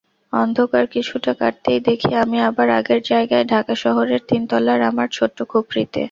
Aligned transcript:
অন্ধকার 0.33 0.85
কিছুটা 0.93 1.31
কাটতেই 1.39 1.79
দেখি 1.87 2.11
আমি 2.23 2.37
আবার 2.49 2.67
আগের 2.79 3.01
জায়গায় 3.11 3.45
ঢাকা 3.53 3.73
শহরের 3.83 4.21
তিনতলার 4.29 4.79
আমার 4.89 5.07
ছোট্ট 5.17 5.37
খুপরিতে। 5.51 5.99